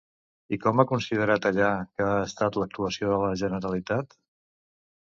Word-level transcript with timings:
I 0.55 0.57
com 0.63 0.79
ha 0.79 0.85
considerat 0.91 1.45
allà 1.51 1.67
què 1.91 2.09
ha 2.09 2.17
estat 2.31 2.59
l'actuació 2.63 3.13
de 3.17 3.21
la 3.27 3.33
Generalitat? 3.45 4.21